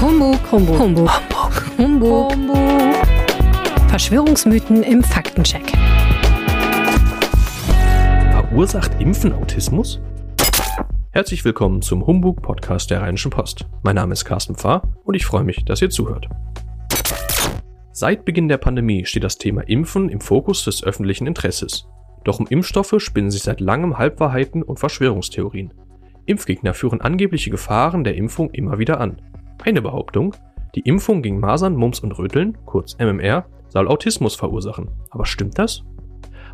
[0.00, 1.10] Humbug, Humbug, Humbug,
[1.78, 2.32] Humbug, Humbug.
[2.32, 2.96] Humbug.
[3.88, 5.72] Verschwörungsmythen im Faktencheck.
[8.30, 10.00] Verursacht Impfen Autismus?
[11.12, 13.66] Herzlich willkommen zum Humbug-Podcast der Rheinischen Post.
[13.82, 16.28] Mein Name ist Carsten Pfarr und ich freue mich, dass ihr zuhört.
[17.92, 21.86] Seit Beginn der Pandemie steht das Thema Impfen im Fokus des öffentlichen Interesses.
[22.24, 25.72] Doch um Impfstoffe spinnen sich seit langem Halbwahrheiten und Verschwörungstheorien.
[26.26, 29.20] Impfgegner führen angebliche Gefahren der Impfung immer wieder an.
[29.62, 30.34] Eine Behauptung,
[30.74, 34.90] die Impfung gegen Masern, Mumps und Röteln, kurz MMR, soll Autismus verursachen.
[35.10, 35.82] Aber stimmt das?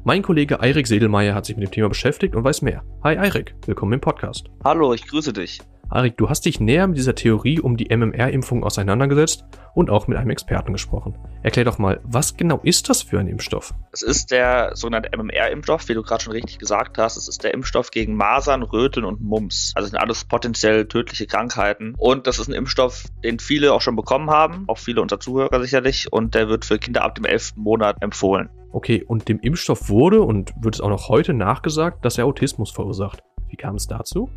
[0.04, 2.82] Mein Kollege Eirik Sedelmeier hat sich mit dem Thema beschäftigt und weiß mehr.
[3.02, 4.48] Hi Eirik, willkommen im Podcast.
[4.64, 5.60] Hallo, ich grüße dich.
[5.92, 9.44] Arik, du hast dich näher mit dieser Theorie um die MMR-Impfung auseinandergesetzt
[9.74, 11.18] und auch mit einem Experten gesprochen.
[11.42, 13.74] Erklär doch mal, was genau ist das für ein Impfstoff?
[13.90, 17.16] Es ist der sogenannte MMR-Impfstoff, wie du gerade schon richtig gesagt hast.
[17.16, 19.72] Es ist der Impfstoff gegen Masern, Röteln und Mumps.
[19.74, 21.96] Also sind alles potenziell tödliche Krankheiten.
[21.98, 25.60] Und das ist ein Impfstoff, den viele auch schon bekommen haben, auch viele unserer Zuhörer
[25.60, 26.12] sicherlich.
[26.12, 27.56] Und der wird für Kinder ab dem 11.
[27.56, 28.48] Monat empfohlen.
[28.70, 32.70] Okay, und dem Impfstoff wurde und wird es auch noch heute nachgesagt, dass er Autismus
[32.70, 33.24] verursacht.
[33.48, 34.30] Wie kam es dazu?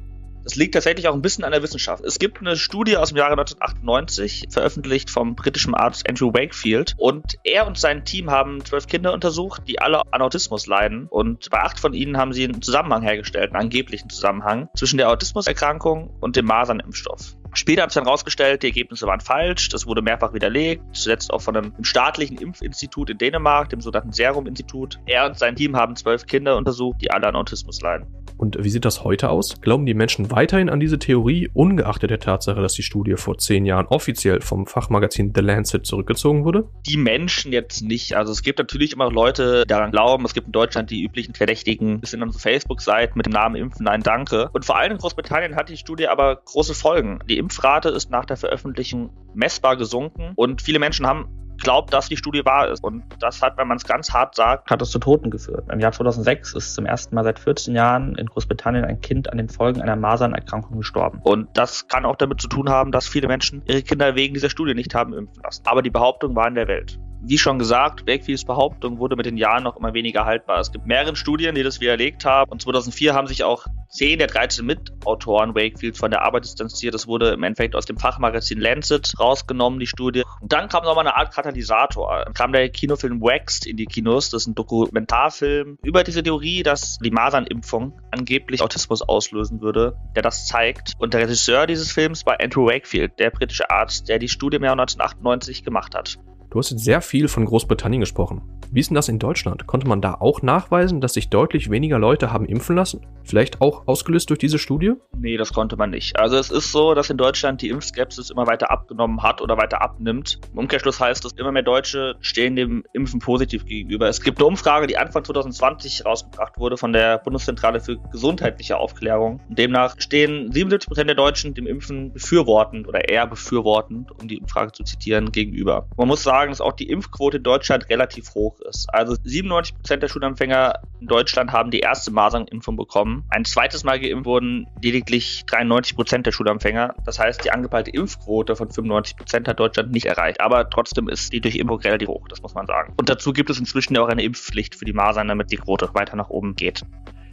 [0.44, 2.03] Das liegt tatsächlich auch ein bisschen an der Wissenschaft.
[2.03, 6.95] Es gibt eine Studie aus dem Jahre 1998, veröffentlicht vom britischen Arzt Andrew Wakefield.
[6.97, 11.08] Und er und sein Team haben zwölf Kinder untersucht, die alle an Autismus leiden.
[11.09, 15.09] Und bei acht von ihnen haben sie einen Zusammenhang hergestellt, einen angeblichen Zusammenhang zwischen der
[15.09, 17.36] Autismuserkrankung und dem Masernimpfstoff.
[17.53, 19.69] Später hat sich dann rausgestellt, die Ergebnisse waren falsch.
[19.69, 24.99] Das wurde mehrfach widerlegt, zuletzt auch von einem staatlichen Impfinstitut in Dänemark, dem sogenannten Serum-Institut.
[25.05, 28.07] Er und sein Team haben zwölf Kinder untersucht, die alle an Autismus leiden.
[28.37, 29.61] Und wie sieht das heute aus?
[29.61, 33.65] Glauben die Menschen weiterhin an diese Theorie, ungeachtet der Tatsache, dass die Studie vor zehn
[33.65, 36.67] Jahren offiziell vom Fachmagazin The Lancet zurückgezogen wurde?
[36.85, 38.15] Die Menschen jetzt nicht.
[38.15, 40.25] Also es gibt natürlich immer Leute, die daran glauben.
[40.25, 41.99] Es gibt in Deutschland die üblichen Verdächtigen.
[42.01, 44.49] Es sind unsere Facebook-Seiten mit dem Namen Impfen, nein, danke.
[44.51, 47.19] Und vor allem in Großbritannien hat die Studie aber große Folgen.
[47.29, 51.27] Die Impfrate ist nach der Veröffentlichung messbar gesunken und viele Menschen haben
[51.58, 52.83] glaubt, dass die Studie wahr ist.
[52.83, 55.66] Und das hat, wenn man es ganz hart sagt, hat es zu Toten geführt.
[55.71, 59.37] Im Jahr 2006 ist zum ersten Mal seit 14 Jahren in Großbritannien ein Kind an
[59.37, 61.20] den Folgen einer Masernerkrankung gestorben.
[61.23, 64.49] Und das kann auch damit zu tun haben, dass viele Menschen ihre Kinder wegen dieser
[64.49, 65.64] Studie nicht haben impfen lassen.
[65.65, 66.98] Aber die Behauptung war in der Welt.
[67.26, 70.60] Wie schon gesagt, Wakefields Behauptung wurde mit den Jahren noch immer weniger haltbar.
[70.60, 72.52] Es gibt mehrere Studien, die das widerlegt haben.
[72.52, 76.94] Und 2004 haben sich auch 10 der 13 Mitautoren Wakefields von der Arbeit distanziert.
[76.94, 80.23] Das wurde im Endeffekt aus dem Fachmagazin Lancet rausgenommen, die Studie.
[80.42, 82.23] Und dann kam nochmal eine Art Katalysator.
[82.26, 84.30] Dann kam der Kinofilm Waxed in die Kinos.
[84.30, 90.23] Das ist ein Dokumentarfilm über diese Theorie, dass die Masernimpfung angeblich Autismus auslösen würde, der
[90.23, 90.92] das zeigt.
[90.98, 94.64] Und der Regisseur dieses Films war Andrew Wakefield, der britische Arzt, der die Studie im
[94.66, 96.17] Jahr 1998 gemacht hat.
[96.53, 98.43] Du hast jetzt sehr viel von Großbritannien gesprochen.
[98.71, 99.65] Wie ist denn das in Deutschland?
[99.65, 103.05] Konnte man da auch nachweisen, dass sich deutlich weniger Leute haben impfen lassen?
[103.23, 104.93] Vielleicht auch ausgelöst durch diese Studie?
[105.17, 106.19] Nee, das konnte man nicht.
[106.19, 109.81] Also es ist so, dass in Deutschland die Impfskepsis immer weiter abgenommen hat oder weiter
[109.81, 110.39] abnimmt.
[110.52, 114.08] Im Umkehrschluss heißt das, immer mehr Deutsche stehen dem Impfen positiv gegenüber.
[114.08, 119.39] Es gibt eine Umfrage, die Anfang 2020 rausgebracht wurde von der Bundeszentrale für gesundheitliche Aufklärung.
[119.49, 124.71] Demnach stehen 77 Prozent der Deutschen dem Impfen befürwortend oder eher befürwortend, um die Umfrage
[124.71, 125.87] zu zitieren, gegenüber.
[125.97, 128.88] Man muss sagen, dass auch die Impfquote in Deutschland relativ hoch ist.
[128.94, 133.25] Also 97 Prozent der Schulanfänger in Deutschland haben die erste Masernimpfung bekommen.
[133.30, 136.95] Ein zweites Mal geimpft wurden lediglich 93 Prozent der Schulanfänger.
[137.06, 140.42] Das heißt, die angepeilte Impfquote von 95 Prozent hat Deutschland nicht erreicht.
[140.42, 142.94] Aber trotzdem ist die durch Impfung relativ hoch, das muss man sagen.
[142.98, 145.89] Und dazu gibt es inzwischen ja auch eine Impfpflicht für die Masern, damit die Quote
[145.94, 146.83] weiter nach oben geht.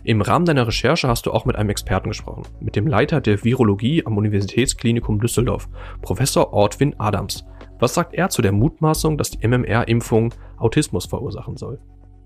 [0.03, 3.45] Im Rahmen deiner Recherche hast du auch mit einem Experten gesprochen, mit dem Leiter der
[3.45, 5.69] Virologie am Universitätsklinikum Düsseldorf,
[6.01, 7.45] Professor Ortwin Adams.
[7.81, 11.81] Was sagt er zu der Mutmaßung, dass die MMR-Impfung Autismus verursachen soll?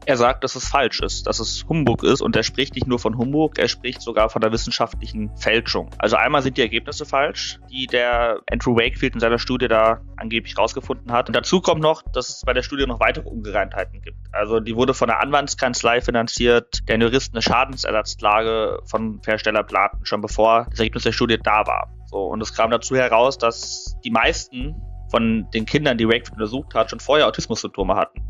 [0.06, 2.98] Er sagt, dass es falsch ist, dass es Humbug ist und er spricht nicht nur
[2.98, 5.88] von Humbug, er spricht sogar von der wissenschaftlichen Fälschung.
[5.98, 10.59] Also einmal sind die Ergebnisse falsch, die der Andrew Wakefield in seiner Studie da angeblich
[10.59, 11.28] rausgefunden hat.
[11.28, 14.19] Und dazu kommt noch, dass es bei der Studie noch weitere Ungereimtheiten gibt.
[14.32, 20.21] Also die wurde von der Anwaltskanzlei finanziert, der Juristen eine Schadensersatzklage von Hersteller planten, schon
[20.21, 21.94] bevor das Ergebnis der Studie da war.
[22.06, 24.75] So, und es kam dazu heraus, dass die meisten
[25.15, 28.21] von den Kindern, die Wakefield untersucht hat, schon vorher Autismus-Symptome hatten.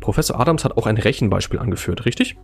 [0.00, 2.38] Professor Adams hat auch ein Rechenbeispiel angeführt, richtig?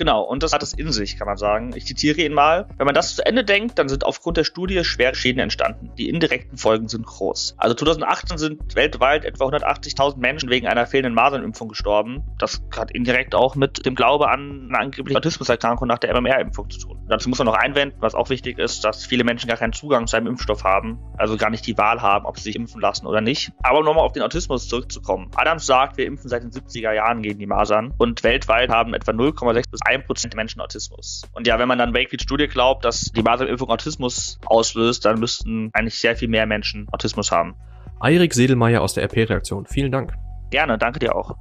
[0.00, 1.72] Genau, und das hat es in sich, kann man sagen.
[1.74, 2.66] Ich zitiere ihn mal.
[2.78, 5.90] Wenn man das zu Ende denkt, dann sind aufgrund der Studie schwere Schäden entstanden.
[5.98, 7.56] Die indirekten Folgen sind groß.
[7.58, 12.22] Also 2018 sind weltweit etwa 180.000 Menschen wegen einer fehlenden Masernimpfung gestorben.
[12.38, 16.78] Das hat indirekt auch mit dem Glaube an eine angebliche Autismuserkrankung nach der MMR-Impfung zu
[16.78, 17.00] tun.
[17.10, 20.06] Dazu muss man noch einwenden, was auch wichtig ist, dass viele Menschen gar keinen Zugang
[20.06, 23.06] zu einem Impfstoff haben, also gar nicht die Wahl haben, ob sie sich impfen lassen
[23.06, 23.52] oder nicht.
[23.62, 25.30] Aber um nochmal auf den Autismus zurückzukommen.
[25.34, 29.10] Adams sagt, wir impfen seit den 70er Jahren gegen die Masern und weltweit haben etwa
[29.10, 31.22] 0,6 bis 1% der Menschen Autismus.
[31.32, 35.70] Und ja, wenn man dann Wakefield Studie glaubt, dass die Masernimpfung Autismus auslöst, dann müssten
[35.72, 37.54] eigentlich sehr viel mehr Menschen Autismus haben.
[38.00, 40.14] Eirik Sedelmeier aus der RP-Reaktion, vielen Dank.
[40.50, 41.36] Gerne, danke dir auch.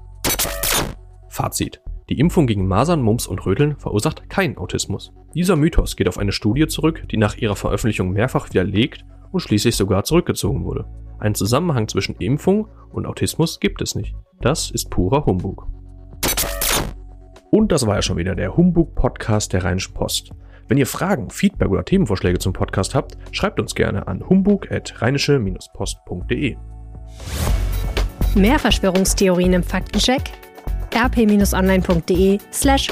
[1.30, 1.82] Fazit.
[2.10, 5.14] Die Impfung gegen Masern, Mumps und Röteln verursacht keinen Autismus.
[5.36, 9.76] Dieser Mythos geht auf eine Studie zurück, die nach ihrer Veröffentlichung mehrfach widerlegt und schließlich
[9.76, 10.86] sogar zurückgezogen wurde.
[11.20, 14.16] Einen Zusammenhang zwischen Impfung und Autismus gibt es nicht.
[14.42, 15.68] Das ist purer Humbug.
[17.52, 20.32] Und das war ja schon wieder der Humbug-Podcast der Rheinischen Post.
[20.68, 26.58] Wenn ihr Fragen, Feedback oder Themenvorschläge zum Podcast habt, schreibt uns gerne an humbug.rheinische-post.de.
[28.36, 30.30] Mehr Verschwörungstheorien im Faktencheck
[30.94, 32.90] rp-online.de slash.